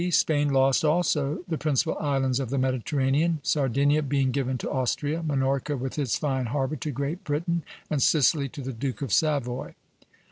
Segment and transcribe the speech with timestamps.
[0.09, 5.77] Spain lost also the principal islands of the Mediterranean; Sardinia being given to Austria, Minorca
[5.77, 9.75] with its fine harbor to Great Britain, and Sicily to the Duke of Savoy.